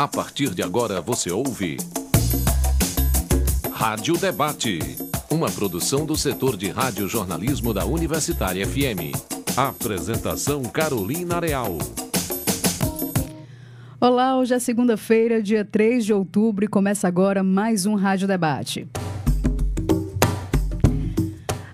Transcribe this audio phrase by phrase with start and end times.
[0.00, 1.76] A partir de agora você ouve.
[3.70, 4.78] Rádio Debate.
[5.30, 9.12] Uma produção do setor de rádio-jornalismo da Universitária FM.
[9.54, 11.76] Apresentação Carolina Real.
[14.00, 18.88] Olá, hoje é segunda-feira, dia 3 de outubro, e começa agora mais um Rádio Debate.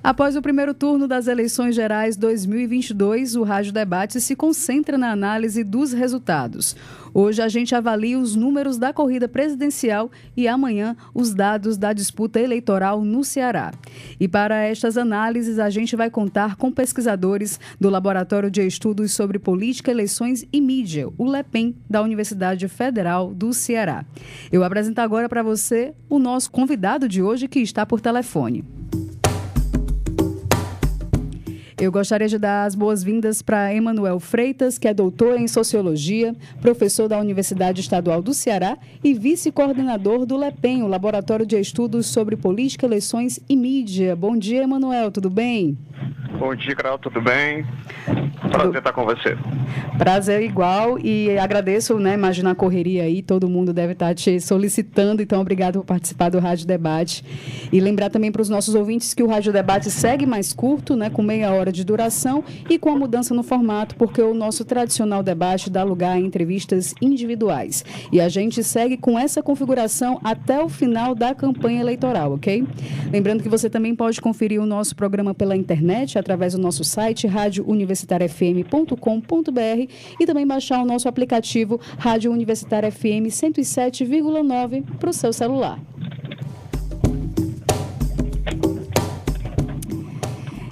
[0.07, 5.64] Após o primeiro turno das eleições gerais 2022, o Rádio Debate se concentra na análise
[5.64, 6.77] dos resultados.
[7.12, 12.39] Hoje a gente avalia os números da corrida presidencial e amanhã os dados da disputa
[12.39, 13.72] eleitoral no Ceará.
[14.21, 19.40] E para estas análises, a gente vai contar com pesquisadores do Laboratório de Estudos sobre
[19.40, 24.04] Política, Eleições e Mídia, o LEPEM, da Universidade Federal do Ceará.
[24.53, 28.64] Eu apresento agora para você o nosso convidado de hoje que está por telefone.
[31.79, 37.06] Eu gostaria de dar as boas-vindas para Emanuel Freitas, que é doutor em Sociologia, professor
[37.06, 42.86] da Universidade Estadual do Ceará e vice-coordenador do LEPEN, o Laboratório de Estudos sobre Política,
[42.86, 44.17] Eleições e Mídia.
[44.17, 45.77] Bom dia, Emanuel, tudo bem?
[46.39, 47.65] Bom dia, Carol, tudo bem?
[48.51, 49.37] Prazer estar com você.
[49.98, 52.15] Prazer igual e agradeço, né?
[52.15, 56.39] Imagina a correria aí, todo mundo deve estar te solicitando, então obrigado por participar do
[56.39, 57.25] Rádio Debate.
[57.73, 61.09] E lembrar também para os nossos ouvintes que o Rádio Debate segue mais curto, né?
[61.09, 65.23] Com meia hora de duração e com a mudança no formato, porque o nosso tradicional
[65.23, 67.84] debate dá lugar a entrevistas individuais.
[68.12, 72.67] E a gente segue com essa configuração até o final da campanha eleitoral, ok?
[73.11, 77.29] Lembrando que você também pode conferir o nosso programa pela internet, através do nosso site
[77.29, 85.79] radiouniversitariafm.com.br e também baixar o nosso aplicativo Rádio Universitária FM 107,9 para o seu celular.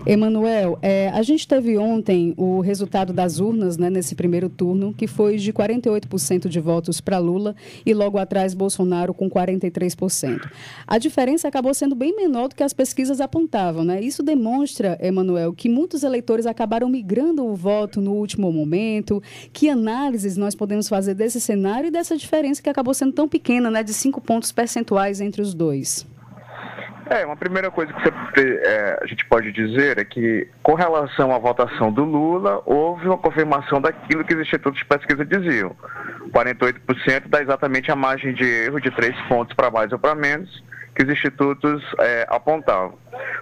[0.07, 5.07] Emanuel, é, a gente teve ontem o resultado das urnas né, nesse primeiro turno, que
[5.07, 10.47] foi de 48% de votos para Lula e logo atrás Bolsonaro com 43%.
[10.87, 13.83] A diferença acabou sendo bem menor do que as pesquisas apontavam.
[13.83, 14.03] Né?
[14.03, 19.23] Isso demonstra, Emanuel, que muitos eleitores acabaram migrando o voto no último momento.
[19.55, 23.71] Que análises nós podemos fazer desse cenário e dessa diferença que acabou sendo tão pequena,
[23.71, 26.07] né, de 5 pontos percentuais entre os dois?
[27.11, 31.35] É, uma primeira coisa que você, é, a gente pode dizer é que, com relação
[31.35, 35.77] à votação do Lula, houve uma confirmação daquilo que os institutos de pesquisa diziam.
[36.31, 40.63] 48% dá exatamente a margem de erro de três pontos para mais ou para menos
[40.95, 42.95] que os institutos é, apontavam.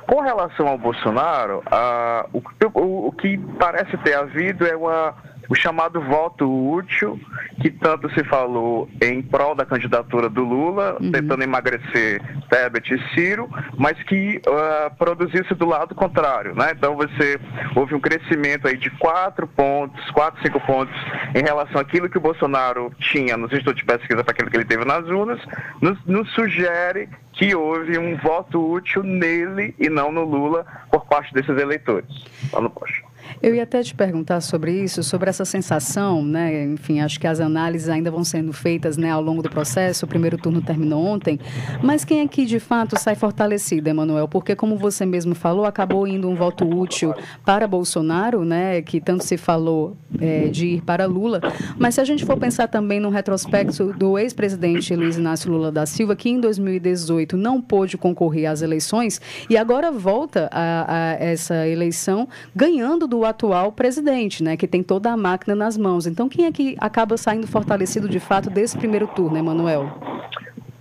[0.07, 2.43] Com relação ao Bolsonaro, a, o,
[2.75, 5.15] o, o que parece ter havido é uma
[5.49, 7.21] o chamado voto útil,
[7.61, 11.11] que tanto se falou em prol da candidatura do Lula, uhum.
[11.11, 16.55] tentando emagrecer Tebet e Ciro, mas que uh, produzisse do lado contrário.
[16.55, 16.73] Né?
[16.77, 17.39] Então você
[17.75, 20.95] houve um crescimento aí de quatro pontos, quatro, cinco pontos
[21.35, 24.65] em relação àquilo que o Bolsonaro tinha nos institutos de pesquisa para aquilo que ele
[24.65, 25.41] teve nas urnas,
[25.81, 31.33] nos, nos sugere que houve um voto útil nele e não no Lula por parte
[31.33, 32.09] desses eleitores.
[32.53, 33.12] Lá no Poxa.
[33.41, 36.65] Eu ia até te perguntar sobre isso, sobre essa sensação, né?
[36.65, 40.05] Enfim, acho que as análises ainda vão sendo feitas né, ao longo do processo.
[40.05, 41.39] O primeiro turno terminou ontem.
[41.83, 44.29] Mas quem aqui de fato sai fortalecido, Emanuel?
[44.29, 48.83] Porque, como você mesmo falou, acabou indo um voto útil para Bolsonaro, né?
[48.83, 51.41] Que tanto se falou é, de ir para Lula.
[51.79, 55.87] Mas se a gente for pensar também no retrospecto do ex-presidente Luiz Inácio Lula da
[55.87, 61.67] Silva, que em 2018 não pôde concorrer às eleições e agora volta a, a essa
[61.67, 66.07] eleição ganhando do atual presidente, né, que tem toda a máquina nas mãos.
[66.07, 69.91] Então, quem é que acaba saindo fortalecido de fato desse primeiro turno, Emanuel?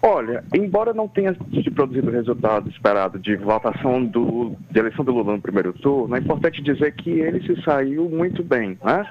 [0.03, 5.11] Olha, embora não tenha se produzido o resultado esperado de votação do, de eleição do
[5.11, 9.05] Lula no primeiro turno, é importante dizer que ele se saiu muito bem, né?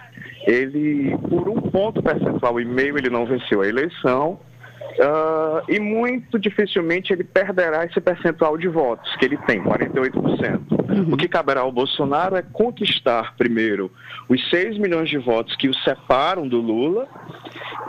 [0.48, 4.40] Ele, por um ponto percentual e meio, ele não venceu a eleição,
[5.00, 10.60] Uh, e muito dificilmente ele perderá esse percentual de votos que ele tem, 48%.
[10.70, 11.14] Uhum.
[11.14, 13.90] O que caberá ao Bolsonaro é conquistar, primeiro,
[14.28, 17.08] os 6 milhões de votos que o separam do Lula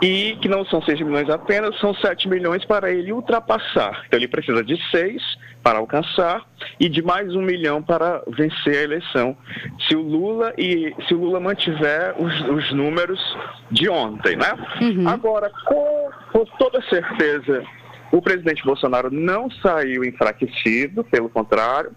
[0.00, 4.04] e que não são 6 milhões apenas, são 7 milhões para ele ultrapassar.
[4.06, 5.22] Então ele precisa de 6
[5.62, 6.44] para alcançar
[6.78, 9.36] e de mais um milhão para vencer a eleição.
[9.86, 13.20] Se o Lula e se o Lula mantiver os, os números
[13.70, 14.52] de ontem, né?
[14.80, 15.08] Uhum.
[15.08, 17.64] Agora, com, com toda certeza,
[18.10, 21.92] o presidente Bolsonaro não saiu enfraquecido, pelo contrário,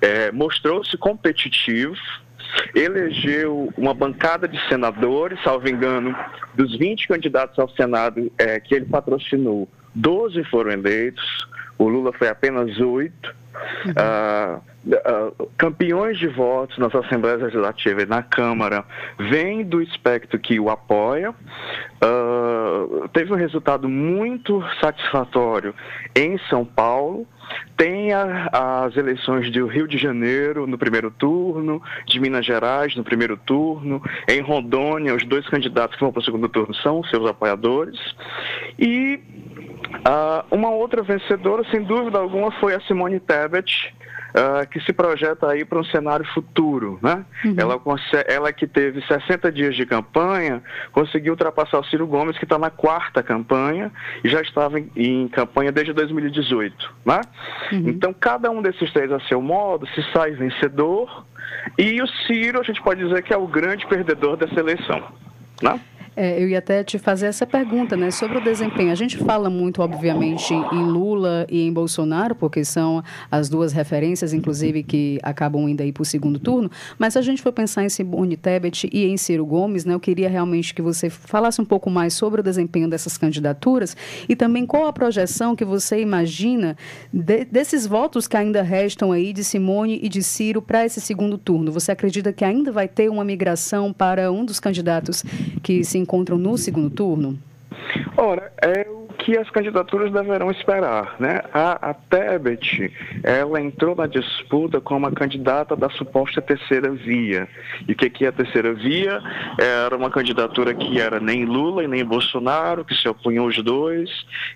[0.00, 1.96] é, mostrou-se competitivo,
[2.74, 6.16] elegeu uma bancada de senadores, salvo engano,
[6.54, 11.46] dos 20 candidatos ao Senado é, que ele patrocinou, 12 foram eleitos,
[11.78, 13.38] o Lula foi apenas 8.
[13.86, 13.92] Uhum.
[13.92, 14.62] Uh,
[14.94, 18.84] uh, campeões de votos nas Assembleias Legislativas e na Câmara
[19.18, 21.30] vêm do espectro que o apoia.
[21.30, 25.74] Uh, teve um resultado muito satisfatório
[26.14, 27.26] em São Paulo.
[27.76, 33.02] Tem a, as eleições do Rio de Janeiro no primeiro turno, de Minas Gerais no
[33.02, 37.26] primeiro turno, em Rondônia, os dois candidatos que vão para o segundo turno são seus
[37.26, 37.98] apoiadores.
[38.78, 39.18] E
[39.88, 43.94] Uh, uma outra vencedora, sem dúvida alguma, foi a Simone Tebet,
[44.30, 46.98] uh, que se projeta aí para um cenário futuro.
[47.02, 47.24] Né?
[47.44, 47.54] Uhum.
[47.56, 47.80] Ela,
[48.26, 50.62] ela que teve 60 dias de campanha,
[50.92, 53.90] conseguiu ultrapassar o Ciro Gomes, que está na quarta campanha,
[54.22, 56.94] e já estava em, em campanha desde 2018.
[57.04, 57.20] Né?
[57.72, 57.88] Uhum.
[57.88, 61.24] Então, cada um desses três, a seu modo, se sai vencedor,
[61.78, 65.02] e o Ciro, a gente pode dizer que é o grande perdedor dessa eleição.
[65.62, 65.80] Né?
[66.20, 68.90] É, eu ia até te fazer essa pergunta, né, sobre o desempenho.
[68.90, 74.32] A gente fala muito, obviamente, em Lula e em Bolsonaro, porque são as duas referências,
[74.32, 76.68] inclusive, que acabam indo aí para o segundo turno.
[76.98, 80.00] Mas se a gente for pensar em Simone Tebet e em Ciro Gomes, né, eu
[80.00, 83.96] queria realmente que você falasse um pouco mais sobre o desempenho dessas candidaturas
[84.28, 86.76] e também qual a projeção que você imagina
[87.12, 91.38] de, desses votos que ainda restam aí de Simone e de Ciro para esse segundo
[91.38, 91.70] turno.
[91.70, 95.22] Você acredita que ainda vai ter uma migração para um dos candidatos
[95.62, 97.38] que se encontram no segundo turno?
[98.16, 101.16] Ora, é o que as candidaturas deverão esperar.
[101.20, 101.42] Né?
[101.52, 102.90] A, a Tebet,
[103.22, 107.46] ela entrou na disputa como a candidata da suposta terceira via.
[107.86, 109.20] E o que, que é a terceira via?
[109.58, 114.08] Era uma candidatura que era nem Lula e nem Bolsonaro, que se opunham os dois,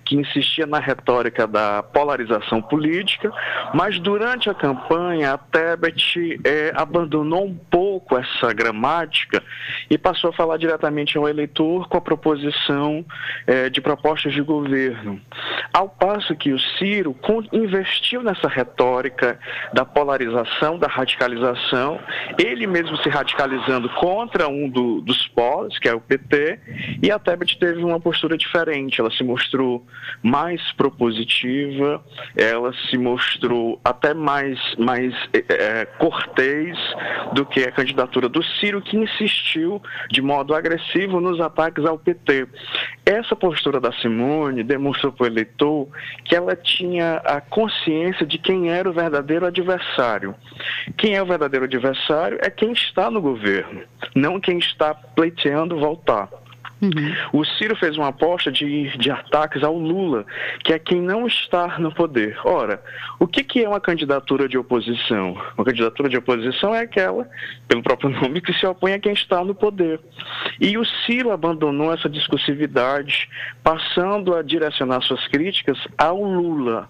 [0.06, 3.30] que insistia na retórica da polarização política,
[3.74, 9.42] mas durante a campanha a Tebet é, abandonou um pouco essa gramática
[9.90, 13.04] e passou a falar diretamente ao eleitor com a proposição
[13.46, 14.61] é, de propostas de governo.
[15.72, 17.16] Ao passo que o Ciro
[17.52, 19.38] investiu nessa retórica
[19.72, 21.98] da polarização, da radicalização,
[22.38, 26.60] ele mesmo se radicalizando contra um do, dos polos, que é o PT,
[27.02, 29.00] e a Tebet teve uma postura diferente.
[29.00, 29.86] Ela se mostrou
[30.22, 32.04] mais propositiva,
[32.36, 36.76] ela se mostrou até mais, mais é, é cortês
[37.32, 42.46] do que a candidatura do Ciro, que insistiu de modo agressivo nos ataques ao PT.
[43.06, 45.88] Essa postura da Simone demonstrou para o eleitor
[46.24, 50.34] que ela tinha a consciência de quem era o verdadeiro adversário.
[50.96, 53.82] Quem é o verdadeiro adversário é quem está no governo,
[54.14, 56.28] não quem está pleiteando voltar.
[56.82, 57.40] Uhum.
[57.40, 60.26] O Ciro fez uma aposta de, de ataques ao Lula,
[60.64, 62.36] que é quem não está no poder.
[62.44, 62.82] Ora,
[63.20, 65.40] o que, que é uma candidatura de oposição?
[65.56, 67.28] Uma candidatura de oposição é aquela,
[67.68, 70.00] pelo próprio nome, que se opõe a quem está no poder.
[70.60, 73.28] E o Ciro abandonou essa discursividade,
[73.62, 76.88] passando a direcionar suas críticas ao Lula.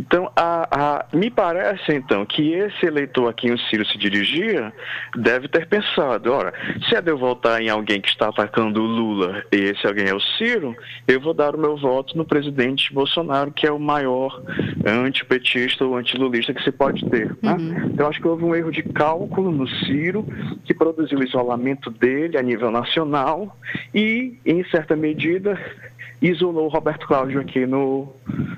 [0.00, 4.72] Então, a, a, me parece, então, que esse eleitor a quem o Ciro se dirigia
[5.14, 6.52] deve ter pensado, ora,
[6.88, 9.86] se é de eu votar em alguém que está atacando o Lula, Lula e esse
[9.86, 10.76] alguém é o Ciro,
[11.06, 14.42] eu vou dar o meu voto no presidente Bolsonaro, que é o maior
[14.86, 17.36] antipetista ou antilulista que se pode ter.
[17.42, 17.52] Né?
[17.52, 17.90] Uhum.
[17.92, 20.26] Então, acho que houve um erro de cálculo no Ciro,
[20.64, 23.56] que produziu o isolamento dele a nível nacional
[23.94, 25.58] e, em certa medida,
[26.20, 28.12] isolou o Roberto Cláudio aqui no,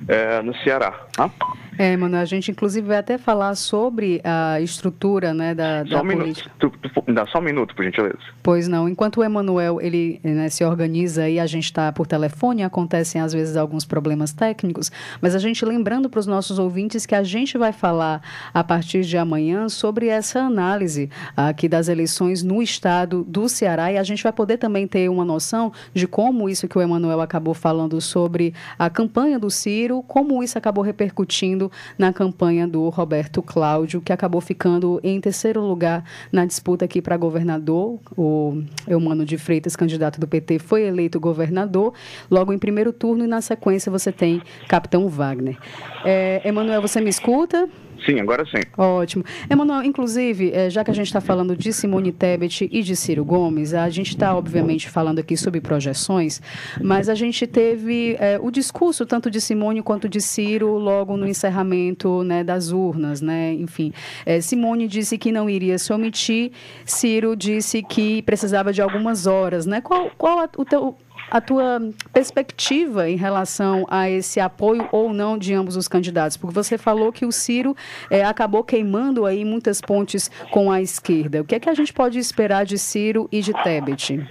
[0.09, 0.93] é, no Ceará.
[1.13, 1.31] Tá?
[1.81, 6.03] É, mano, a gente inclusive vai até falar sobre a estrutura né, da, da só
[6.03, 6.51] um política.
[6.61, 6.79] Minuto.
[6.79, 8.19] Tu, tu, dá só um minuto, por gentileza.
[8.43, 8.87] Pois não.
[8.87, 13.33] Enquanto o Emanuel ele, né, se organiza e a gente está por telefone, acontecem às
[13.33, 17.57] vezes alguns problemas técnicos, mas a gente lembrando para os nossos ouvintes que a gente
[17.57, 18.21] vai falar
[18.53, 23.97] a partir de amanhã sobre essa análise aqui das eleições no estado do Ceará e
[23.97, 27.55] a gente vai poder também ter uma noção de como isso que o Emanuel acabou
[27.55, 34.01] falando sobre a campanha do Ciro, como isso acabou repercutindo na campanha do Roberto Cláudio,
[34.01, 37.99] que acabou ficando em terceiro lugar na disputa aqui para governador.
[38.17, 41.95] O Eumano de Freitas, candidato do PT, foi eleito governador.
[42.31, 45.59] Logo em primeiro turno e na sequência você tem Capitão Wagner.
[46.05, 47.69] É, Emanuel, você me escuta?
[48.05, 48.63] Sim, agora sim.
[48.77, 49.25] Ótimo.
[49.49, 53.25] Emanuel, inclusive, eh, já que a gente está falando de Simone Tebet e de Ciro
[53.25, 56.41] Gomes, a gente está, obviamente, falando aqui sobre projeções,
[56.81, 61.27] mas a gente teve é, o discurso tanto de Simone quanto de Ciro logo no
[61.27, 63.53] encerramento né, das urnas, né?
[63.55, 63.93] Enfim,
[64.25, 66.53] é, Simone disse que não iria se omitir,
[66.85, 69.81] Ciro disse que precisava de algumas horas, né?
[69.81, 70.97] Qual, qual o teu
[71.31, 71.81] a tua
[72.13, 76.37] perspectiva em relação a esse apoio ou não de ambos os candidatos?
[76.37, 77.77] Porque você falou que o Ciro
[78.11, 81.41] é, acabou queimando aí muitas pontes com a esquerda.
[81.41, 84.27] O que é que a gente pode esperar de Ciro e de Tebet?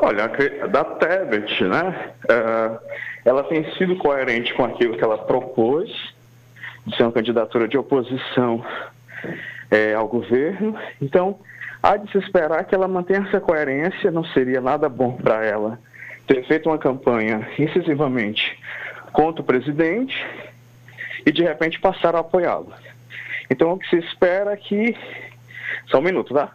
[0.00, 0.28] Olha,
[0.68, 2.12] da Tebet, né?
[2.24, 2.78] Uh,
[3.24, 5.90] ela tem sido coerente com aquilo que ela propôs,
[6.86, 8.64] de ser uma candidatura de oposição
[9.70, 10.76] é, ao governo.
[11.00, 11.38] Então,
[11.82, 15.78] há de se esperar que ela mantenha essa coerência, não seria nada bom para ela
[16.26, 18.58] ter feito uma campanha incisivamente
[19.12, 20.14] contra o presidente
[21.24, 22.72] e de repente passar a apoiá-lo.
[23.50, 24.96] Então o que se espera é que.
[25.86, 26.52] Só um minuto, tá?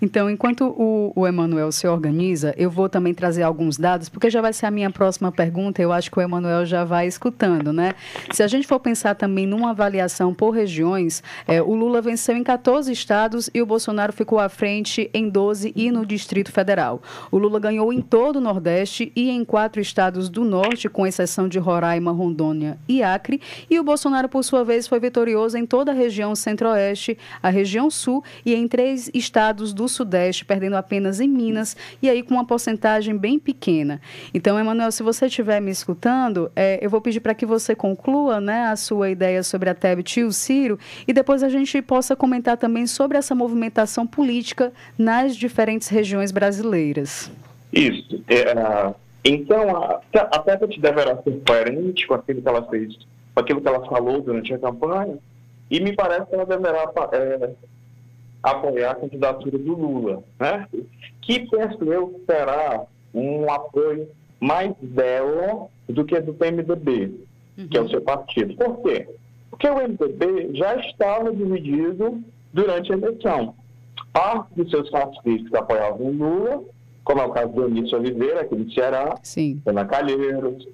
[0.00, 4.40] Então, enquanto o, o Emanuel se organiza, eu vou também trazer alguns dados, porque já
[4.40, 7.94] vai ser a minha próxima pergunta, eu acho que o Emanuel já vai escutando, né?
[8.32, 12.44] Se a gente for pensar também numa avaliação por regiões, é, o Lula venceu em
[12.44, 17.02] 14 estados e o Bolsonaro ficou à frente em 12 e no Distrito Federal.
[17.30, 21.48] O Lula ganhou em todo o Nordeste e em quatro estados do Norte, com exceção
[21.48, 25.92] de Roraima, Rondônia e Acre, e o Bolsonaro, por sua vez, foi vitorioso em toda
[25.92, 31.28] a região Centro-Oeste, a região Sul e em três estados do Sudeste, perdendo apenas em
[31.28, 34.00] Minas, e aí com uma porcentagem bem pequena.
[34.32, 38.40] Então, Emanuel, se você estiver me escutando, é, eu vou pedir para que você conclua
[38.40, 42.16] né, a sua ideia sobre a Tebet e o Ciro, e depois a gente possa
[42.16, 47.30] comentar também sobre essa movimentação política nas diferentes regiões brasileiras.
[47.72, 48.22] Isso.
[48.28, 52.94] É, então, a, a deverá ser coerente com aquilo que ela fez,
[53.34, 55.18] com aquilo que ela falou durante a campanha,
[55.70, 57.50] e me parece que ela deverá é,
[58.46, 60.68] apoiar a candidatura do Lula, né?
[61.20, 67.12] que penso eu será um apoio mais dela do que do PMDB,
[67.58, 67.68] uhum.
[67.68, 68.54] que é o seu partido.
[68.54, 69.08] Por quê?
[69.50, 72.22] Porque o MDB já estava dividido
[72.52, 73.54] durante a eleição.
[74.12, 76.62] Parte dos seus partidos apoiavam o Lula,
[77.02, 79.60] como é o caso do Eunício Oliveira, aqui no Ceará, Sim.
[79.66, 80.68] Ana Calheiros,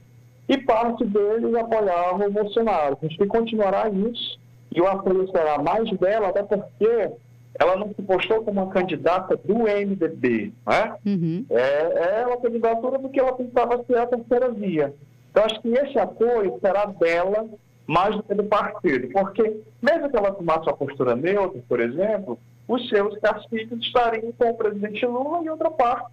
[0.49, 2.99] e parte deles apoiavam o Bolsonaro.
[3.01, 4.39] A gente continuará isso,
[4.75, 7.13] e o apoio será mais dela, até porque
[7.59, 10.97] ela não se postou como uma candidata do MDB, né?
[11.05, 11.45] Uhum.
[11.51, 14.95] É, é uma candidatura do que ela pensava ser a terceira via.
[15.31, 17.49] Então, acho que esse apoio será dela
[17.87, 22.39] mais do que do partido, porque mesmo que ela tomasse uma postura neutra, por exemplo,
[22.69, 26.11] os seus caciques estariam com o presidente Lula e outra parte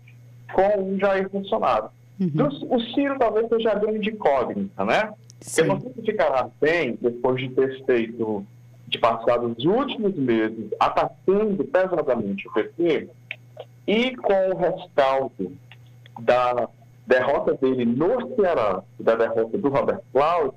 [0.54, 1.90] com o Jair Bolsonaro.
[2.20, 2.48] Uhum.
[2.70, 5.14] O Ciro talvez seja a grande incógnita, né?
[5.40, 5.62] Sim.
[5.62, 8.46] Eu não sei se ficará bem depois de ter feito
[8.90, 13.08] de passar os últimos meses atacando pesadamente o PT
[13.88, 15.52] e com o rescaldo
[16.20, 16.68] da
[17.06, 20.54] derrota dele no Ceará, da derrota do Roberto Cláudio,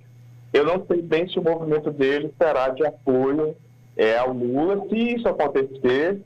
[0.52, 3.56] eu não sei bem se o movimento dele será de apoio
[3.96, 4.86] é, ao Lula.
[4.88, 6.20] Se isso acontecer,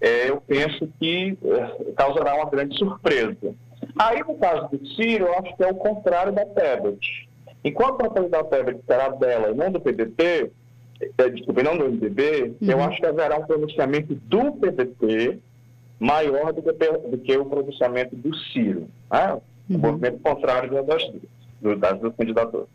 [0.00, 3.54] é, eu penso que é, causará uma grande surpresa.
[3.98, 7.28] Aí, no caso do Ciro, eu acho que é o contrário da Tebet.
[7.64, 10.50] Enquanto a apoio da Tebet será dela e não do PDT,
[11.00, 12.70] é, desculpa, não do MDB, uhum.
[12.70, 15.38] eu acho que haverá um pronunciamento do PDT
[15.98, 19.32] maior do que, do que o pronunciamento do Ciro, né?
[19.68, 19.76] Uhum.
[19.76, 20.86] o movimento contrário das
[21.60, 22.68] duas, das duas candidaturas.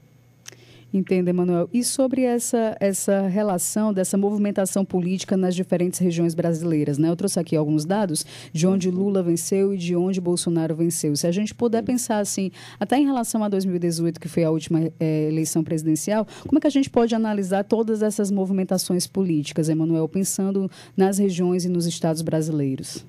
[0.93, 1.67] Entende, Emanuel.
[1.73, 7.09] E sobre essa, essa relação dessa movimentação política nas diferentes regiões brasileiras, né?
[7.09, 8.23] Eu trouxe aqui alguns dados
[8.53, 11.15] de onde Lula venceu e de onde Bolsonaro venceu.
[11.15, 14.81] Se a gente puder pensar assim, até em relação a 2018, que foi a última
[14.99, 20.07] é, eleição presidencial, como é que a gente pode analisar todas essas movimentações políticas, Emanuel,
[20.07, 23.03] pensando nas regiões e nos estados brasileiros?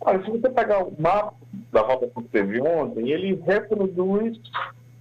[0.00, 1.34] Olha, se você pegar o mapa
[1.70, 4.38] da rota que teve ontem, ele reproduz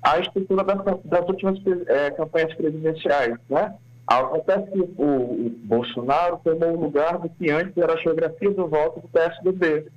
[0.05, 3.38] a estrutura das, das últimas é, campanhas presidenciais.
[3.50, 3.74] Né?
[4.05, 8.67] Acontece que o, o, Bolsonaro tomou o lugar do que antes era a geografia do
[8.67, 9.88] voto do PSDB.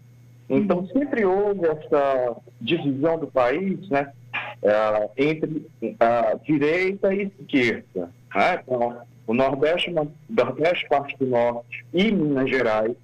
[0.48, 4.10] Então, sempre houve essa divisão do país né,
[4.62, 5.66] é, entre
[6.00, 8.10] a direita e esquerda.
[8.34, 8.62] Né?
[8.64, 9.94] Então, o Nordeste,
[10.30, 12.96] Nordeste, parte do Norte e Minas Gerais,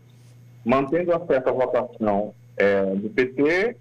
[0.64, 3.76] mantendo a certa votação é, do PT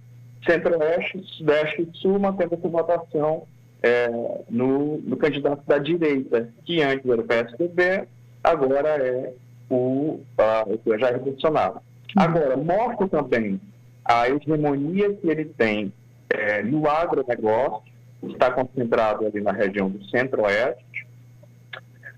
[0.45, 3.47] Centro-Oeste, Sudeste e Sul, mantendo essa votação
[3.81, 4.07] é,
[4.49, 8.07] no, no, candidato da direita, que antes era o PSDB,
[8.43, 9.33] agora é
[9.69, 11.81] o, a, o Jair Bolsonaro.
[12.15, 13.59] Agora, mostra também
[14.05, 15.91] a hegemonia que ele tem
[16.29, 17.83] é, no agronegócio,
[18.23, 21.07] está concentrado ali na região do Centro-Oeste,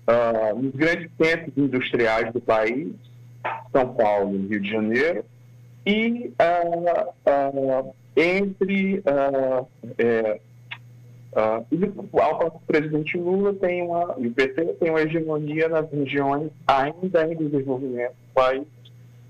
[0.06, 2.94] uh, nos grandes centros industriais do país,
[3.72, 5.24] São Paulo Rio de Janeiro,
[5.84, 9.66] e uh, uh, entre uh,
[9.98, 10.40] é,
[11.32, 17.30] uh, o presidente Lula tem uma, e o PT tem uma hegemonia nas regiões ainda
[17.30, 18.64] em desenvolvimento do país,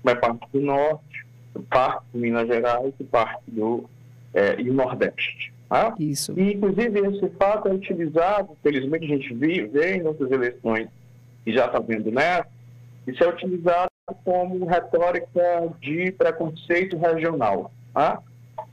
[0.03, 1.25] uma parte do norte,
[1.69, 3.89] parte de Minas Gerais e parte do
[4.33, 5.53] é, e Nordeste.
[5.69, 5.93] Tá?
[5.99, 6.33] Isso.
[6.37, 10.87] E, inclusive, esse fato é utilizado, felizmente a gente vê, vê em outras eleições,
[11.45, 12.47] e já está vendo nessa,
[13.05, 13.91] isso é utilizado
[14.23, 17.71] como retórica de preconceito regional.
[17.95, 18.17] Né?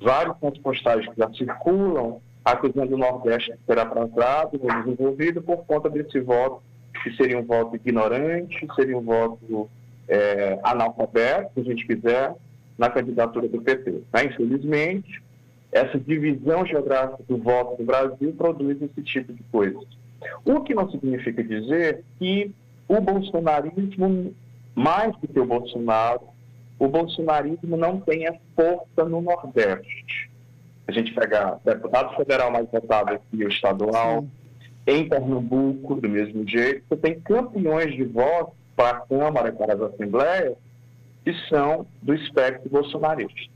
[0.04, 5.88] Vários pontos postais que já circulam acusando o Nordeste de ser atrasado, desenvolvido por conta
[5.88, 6.62] desse voto,
[7.02, 9.68] que seria um voto ignorante, seria um voto
[10.06, 12.34] é, analfabeto, se a gente quiser,
[12.76, 14.02] na candidatura do PT.
[14.12, 14.25] Né?
[14.26, 15.23] Infelizmente,
[15.73, 19.80] essa divisão geográfica do voto no Brasil produz esse tipo de coisa.
[20.44, 22.52] O que não significa dizer que
[22.87, 24.34] o bolsonarismo,
[24.75, 26.34] mais do que o Bolsonaro,
[26.78, 30.31] o bolsonarismo não tenha força no Nordeste.
[30.87, 34.31] A gente pega deputado federal mais votado aqui, o estadual, Sim.
[34.87, 39.81] em Pernambuco, do mesmo jeito, você tem campeões de voto para a Câmara, para as
[39.81, 40.57] Assembleias,
[41.25, 43.50] que são do espectro bolsonarista.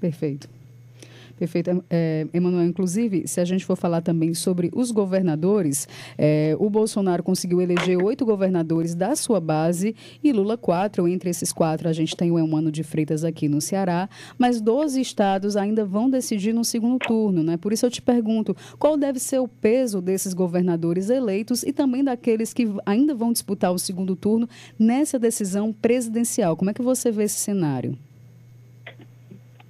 [0.00, 0.48] Perfeito.
[1.40, 2.66] Perfeito, é, Emanuel.
[2.66, 7.96] Inclusive, se a gente for falar também sobre os governadores, é, o Bolsonaro conseguiu eleger
[7.96, 11.08] oito governadores da sua base e Lula quatro.
[11.08, 14.06] Entre esses quatro, a gente tem o Emano de Freitas aqui no Ceará,
[14.36, 17.56] mas 12 estados ainda vão decidir no segundo turno, né?
[17.56, 22.04] Por isso eu te pergunto, qual deve ser o peso desses governadores eleitos e também
[22.04, 24.46] daqueles que ainda vão disputar o segundo turno
[24.78, 26.54] nessa decisão presidencial?
[26.54, 27.96] Como é que você vê esse cenário?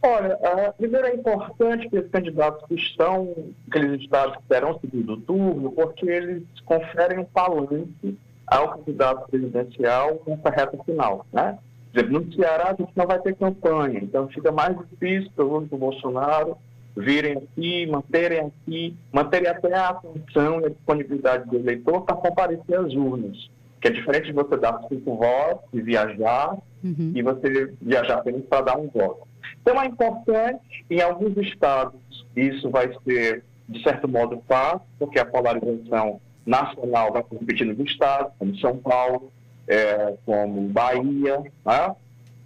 [0.02, 3.34] Olha, primeiro é importante que os candidatos que estão,
[3.68, 10.50] aqueles estados que terão segundo turno, porque eles conferem um palanque ao candidato presidencial nessa
[10.50, 11.58] reta final, né?
[11.92, 15.44] Por exemplo, no Ceará a gente não vai ter campanha, então fica mais difícil para
[15.44, 16.56] o Bolsonaro
[16.96, 22.78] virem aqui, manterem aqui, manterem até a atenção e a disponibilidade do eleitor para comparecer
[22.78, 23.50] às urnas.
[23.80, 27.12] Que é diferente de você dar cinco votos e viajar, uhum.
[27.14, 29.26] e você viajar apenas para dar um voto.
[29.62, 32.00] Então é importante, em alguns estados,
[32.36, 38.32] isso vai ser, de certo modo, fácil, porque a polarização nacional vai competir nos estados,
[38.38, 39.30] como São Paulo,
[39.68, 41.94] é, como Bahia, né?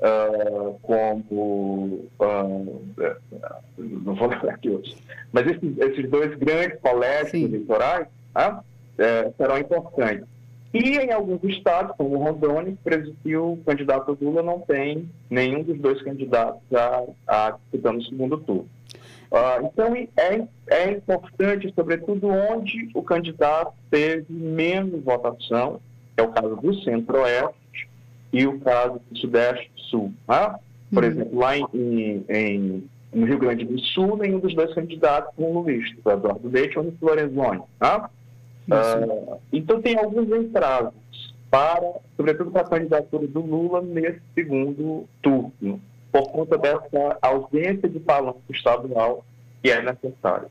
[0.01, 2.05] Uh, como.
[2.21, 2.83] Uh,
[3.79, 4.95] não vou lembrar aqui hoje.
[5.33, 7.45] Mas esses, esses dois grandes colégios Sim.
[7.45, 8.61] eleitorais né?
[8.99, 10.27] é, serão importantes.
[10.75, 12.77] E em alguns estados, como Rondônia,
[13.23, 18.39] que o candidato Lula não tem nenhum dos dois candidatos a, a disputando o segundo
[18.39, 18.69] turno.
[19.31, 25.81] Uh, então, é, é importante, sobretudo, onde o candidato teve menos votação,
[26.17, 27.89] que é o caso do Centro-Oeste
[28.33, 30.13] e o caso do Sudeste-Sul.
[30.29, 30.55] Né?
[30.93, 31.11] Por uhum.
[31.11, 35.63] exemplo, lá em, em, no Rio Grande do Sul, nenhum dos dois candidatos com o
[35.63, 37.63] Luiz, Eduardo Leite ou o Lorenzoni.
[37.81, 38.09] Né?
[38.67, 40.93] Uh, então, tem alguns entraves
[41.51, 48.01] para, sobretudo para a candidatura do Lula nesse segundo turno, por conta dessa ausência de
[48.01, 49.25] palanque estadual
[49.65, 50.47] que é necessária.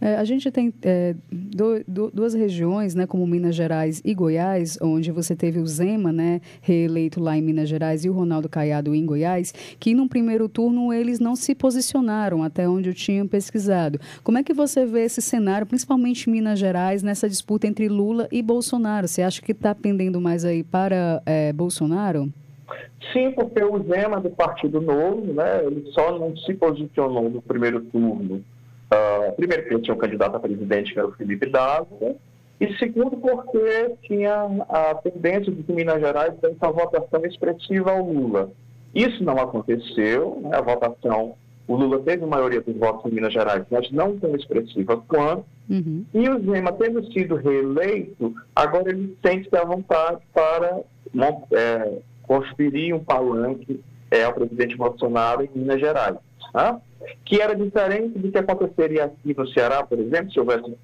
[0.00, 4.78] É, a gente tem é, do, do, duas regiões, né, como Minas Gerais e Goiás,
[4.80, 8.94] onde você teve o Zema, né, reeleito lá em Minas Gerais, e o Ronaldo Caiado
[8.94, 14.00] em Goiás, que no primeiro turno eles não se posicionaram, até onde eu tinha pesquisado.
[14.22, 18.26] Como é que você vê esse cenário, principalmente em Minas Gerais, nessa disputa entre Lula
[18.32, 19.06] e Bolsonaro?
[19.06, 22.32] Você acha que está pendendo mais aí para é, Bolsonaro?
[23.12, 27.80] Sim, porque o Zema do Partido Novo, né, ele só não se posicionou no primeiro
[27.82, 28.42] turno
[28.92, 32.14] Uh, primeiro, porque tinha um candidato a presidente, que era o Felipe Dávila,
[32.60, 38.04] e segundo, porque tinha a tendência de que Minas Gerais ter uma votação expressiva ao
[38.04, 38.50] Lula.
[38.94, 40.56] Isso não aconteceu, né?
[40.56, 41.34] a votação,
[41.66, 45.44] o Lula teve a maioria dos votos em Minas Gerais, mas não tão expressiva quanto,
[45.68, 46.04] uhum.
[46.14, 50.80] e o Zema, tendo sido reeleito, agora ele sente a vontade para
[51.52, 56.16] é, conferir um palanque é, ao presidente Bolsonaro em Minas Gerais.
[56.54, 56.80] Né?
[57.24, 60.74] Que era diferente do que aconteceria aqui no Ceará, por exemplo, se houvesse,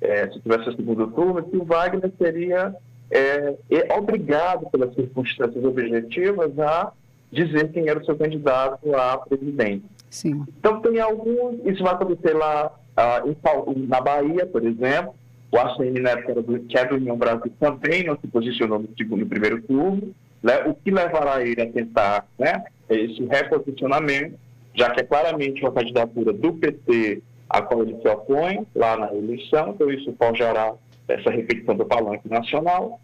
[0.00, 2.74] é, se tivesse o segundo turno, que o Wagner seria
[3.10, 3.56] é,
[3.96, 6.92] obrigado pelas circunstâncias objetivas a
[7.30, 9.84] dizer quem era o seu candidato a presidente.
[10.10, 10.44] Sim.
[10.58, 15.14] Então tem alguns, isso vai acontecer lá uh, em, na Bahia, por exemplo,
[15.50, 18.88] o ACM na época do, que é do União Brasil também não se posicionou no
[18.96, 24.38] segundo e primeiro turno, né, o que levará ele a tentar né, esse reposicionamento
[24.78, 29.14] já que é claramente uma candidatura do PT a qual ele se opõe lá na
[29.14, 30.74] eleição, então isso forjará
[31.08, 33.00] essa repetição do palanque nacional.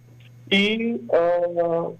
[0.52, 1.96] E uh,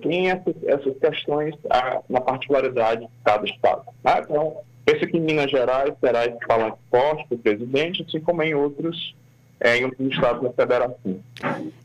[0.00, 3.82] tem essas, essas questões uh, na particularidade de cada estado.
[4.02, 4.20] Né?
[4.20, 8.54] Então, penso que em Minas Gerais terá esse palanque forte do presidente, assim como em
[8.54, 9.14] outros,
[9.60, 11.20] é, em outros estados da federação.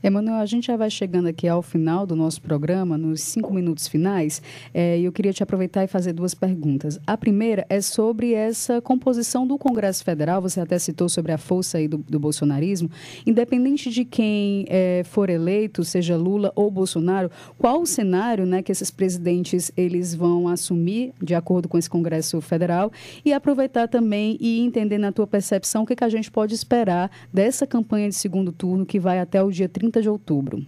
[0.04, 3.88] Emanuel, a gente já vai chegando aqui ao final do nosso programa, nos cinco minutos
[3.88, 4.42] finais,
[4.74, 7.00] é, e eu queria te aproveitar e fazer duas perguntas.
[7.06, 11.78] A primeira é sobre essa composição do Congresso Federal, você até citou sobre a força
[11.78, 12.90] aí do, do bolsonarismo.
[13.26, 18.72] Independente de quem é, for eleito, seja Lula ou Bolsonaro, qual o cenário né, que
[18.72, 22.92] esses presidentes eles vão assumir de acordo com esse Congresso Federal
[23.24, 27.10] e aproveitar também e entender na tua percepção o que, que a gente pode esperar
[27.34, 30.66] dessa campanha de segundo turno que vai até o dia 30 de outubro?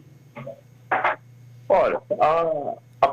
[1.70, 3.08] Olha, a, a,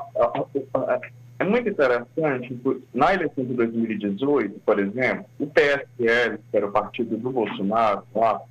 [0.74, 1.00] a,
[1.40, 2.60] é muito interessante,
[2.92, 8.42] na eleição de 2018, por exemplo, o PSL, que era o partido do Bolsonaro, lá,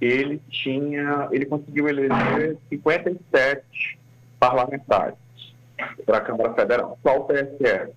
[0.00, 3.98] ele tinha, ele conseguiu eleger 57
[4.40, 5.18] parlamentares
[6.06, 7.92] para a Câmara Federal, só o PSL.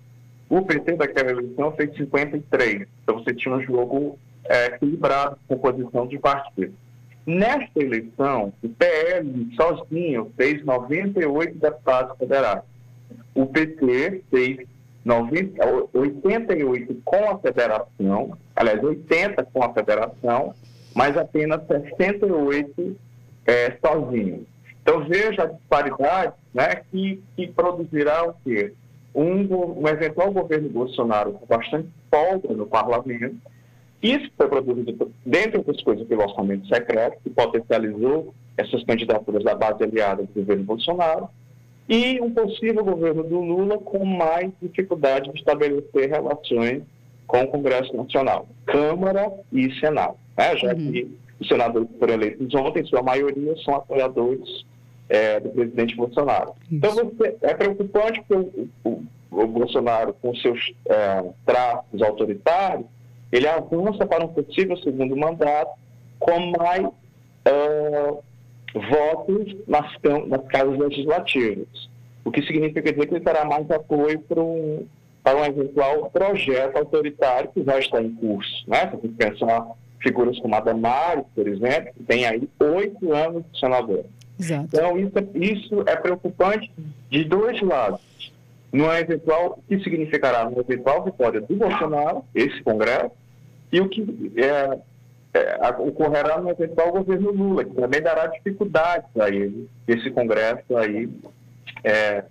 [0.50, 6.18] O PT daquela eleição fez 53, então você tinha um jogo é, equilibrado, composição de
[6.18, 6.74] partidos.
[7.26, 12.62] Nesta eleição, o PL sozinho fez 98 deputados federais.
[13.34, 14.58] O PT fez
[15.04, 20.54] 90, 88 com a federação, aliás, 80 com a federação,
[20.94, 22.96] mas apenas 68
[23.46, 24.46] é, sozinho.
[24.82, 28.72] Então veja a disparidade né, que, que produzirá o quê?
[29.14, 33.36] Um, um eventual governo Bolsonaro com bastante folga no parlamento,
[34.02, 39.82] isso foi produzido, dentre outras coisas, pelo orçamento secreto, que potencializou essas candidaturas da base
[39.82, 41.28] aliada do governo Bolsonaro,
[41.88, 46.82] e um possível governo do Lula com mais dificuldade de estabelecer relações
[47.26, 50.56] com o Congresso Nacional, Câmara e Senado, né?
[50.56, 50.92] já uhum.
[50.92, 54.64] que os senadores que foram eleitos ontem, sua maioria são apoiadores
[55.08, 56.54] é, do presidente Bolsonaro.
[56.70, 57.00] Então, Isso.
[57.00, 62.86] Então, você, é preocupante que o, o, o Bolsonaro, com seus é, traços autoritários,
[63.32, 65.72] ele avança para um possível segundo mandato
[66.18, 68.22] com mais uh,
[68.74, 69.86] votos nas,
[70.26, 71.88] nas casas legislativas,
[72.24, 74.86] o que significa dizer que ele terá mais apoio para um,
[75.22, 78.64] para um eventual projeto autoritário que já está em curso.
[78.68, 78.86] Né?
[78.86, 79.66] Que pensar
[80.00, 84.04] figuras como a Damares, por exemplo, que tem aí oito anos de senador.
[84.38, 84.68] Exato.
[84.72, 86.70] Então, isso, é, isso é preocupante
[87.10, 88.00] de dois lados.
[88.72, 93.12] No eventual, o que significará uma eventual vitória do Bolsonaro, esse Congresso,
[93.72, 94.78] e o que é,
[95.34, 101.08] é, ocorrerá no eventual governo Lula, que também dará dificuldades a ele, esse Congresso aí,
[101.84, 102.24] é,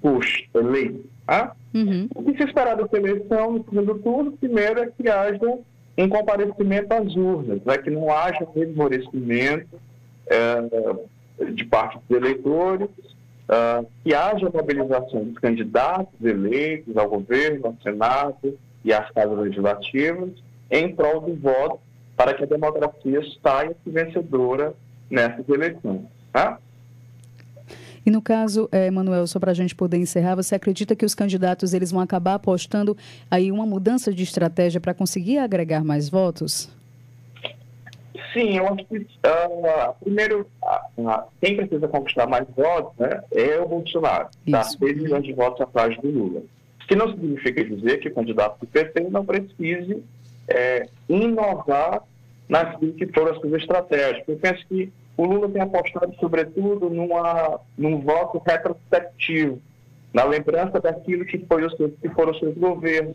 [0.00, 1.10] puxa, eleito.
[1.26, 1.54] Tá?
[1.72, 2.08] Uhum.
[2.14, 5.58] O que se esperar dessa eleição no segundo turno, primeiro é que haja
[5.96, 7.78] um comparecimento às urnas, né?
[7.78, 9.80] que não haja um esmorecimento
[10.26, 12.88] é, de parte dos eleitores,
[14.04, 20.30] que haja mobilização dos candidatos eleitos ao governo, ao Senado e às casas legislativas
[20.70, 21.80] em prol do voto
[22.16, 24.74] para que a democracia saia vencedora
[25.10, 26.02] nessas eleições.
[26.32, 26.58] Tá?
[28.04, 31.14] E no caso, é, Manuel, só para a gente poder encerrar, você acredita que os
[31.14, 32.96] candidatos eles vão acabar apostando
[33.30, 36.68] aí uma mudança de estratégia para conseguir agregar mais votos?
[38.32, 43.68] Sim, eu acho que uh, primeiro uh, quem precisa conquistar mais votos né, é o
[43.68, 44.62] Bolsonaro, tá?
[44.62, 46.40] 6 milhões de votos atrás do Lula.
[46.40, 50.02] O que não significa dizer que o candidato do PT não precise
[50.48, 52.02] é, inovar
[52.48, 54.24] naquilo que foram as suas estratégias.
[54.26, 59.60] Eu penso que o Lula tem apostado, sobretudo, numa, num voto retrospectivo,
[60.12, 63.14] na lembrança daquilo que, foi o seu, que foram os seus governos.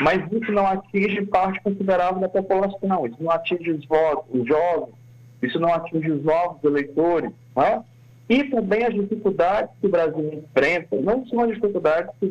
[0.00, 4.94] Mas isso não atinge parte considerável da população, isso não atinge os votos, os jovens,
[5.42, 7.30] isso não atinge os novos eleitores.
[7.54, 7.84] Né?
[8.28, 12.28] E também as dificuldades que o Brasil enfrenta, não são as dificuldades que o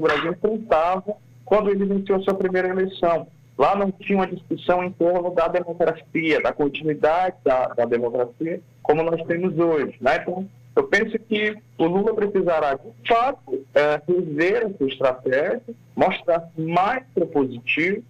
[0.00, 3.26] Brasil enfrentava quando ele a sua primeira eleição.
[3.56, 9.02] Lá não tinha uma discussão em torno da democracia, da continuidade da, da democracia, como
[9.02, 9.94] nós temos hoje.
[10.00, 10.16] Né?
[10.20, 15.62] Então, eu penso que o Lula precisará, de fato, é, rever a sua estratégia,
[15.94, 18.02] mostrar mais propositivo,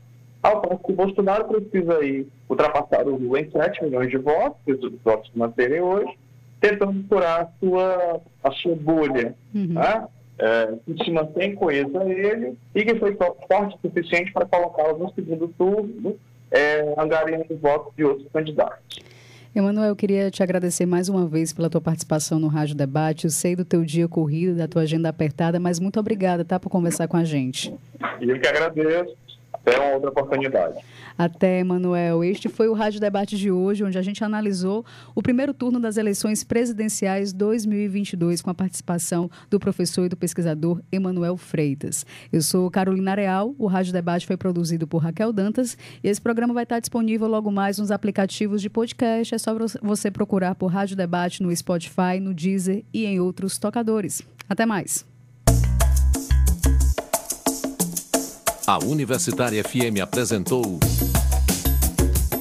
[0.42, 4.60] ao ponto que o Bolsonaro precisa aí ultrapassar o Lula em 7 milhões de votos,
[4.64, 6.12] que os votos se manterem hoje,
[6.60, 9.34] tentando curar a sua, a sua bolha.
[9.54, 9.74] Uhum.
[9.74, 10.06] Né?
[10.42, 14.98] é, que se mantém coesa a ele e que foi forte o suficiente para colocá-lo
[14.98, 16.16] no segundo turno,
[16.50, 18.98] é, angariando votos de outros candidatos.
[19.54, 23.26] Emanuel, eu queria te agradecer mais uma vez pela tua participação no Rádio Debate.
[23.26, 26.70] Eu sei do teu dia corrido, da tua agenda apertada, mas muito obrigada, tá, por
[26.70, 27.74] conversar com a gente.
[28.18, 29.14] Eu que agradeço.
[29.64, 30.78] Até uma outra oportunidade.
[31.16, 32.24] Até, Emanuel.
[32.24, 35.96] Este foi o Rádio Debate de hoje, onde a gente analisou o primeiro turno das
[35.96, 42.04] eleições presidenciais 2022, com a participação do professor e do pesquisador Emanuel Freitas.
[42.32, 46.52] Eu sou Carolina Real, o Rádio Debate foi produzido por Raquel Dantas e esse programa
[46.52, 49.32] vai estar disponível logo mais nos aplicativos de podcast.
[49.32, 54.22] É só você procurar por Rádio Debate no Spotify, no Deezer e em outros tocadores.
[54.48, 55.11] Até mais.
[58.66, 60.78] A Universitária FM apresentou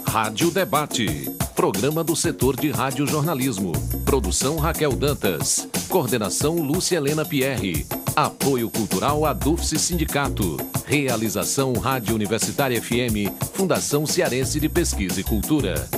[0.05, 3.71] Rádio Debate, programa do setor de radiojornalismo.
[4.05, 13.33] Produção Raquel Dantas, coordenação Lúcia Helena Pierre, apoio cultural Adufse Sindicato, realização Rádio Universitária FM,
[13.53, 15.89] Fundação Cearense de Pesquisa e Cultura.